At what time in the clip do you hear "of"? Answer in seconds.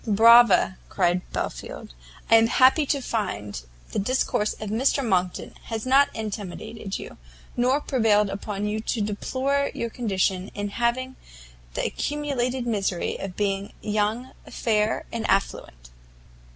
4.53-4.71, 13.19-13.37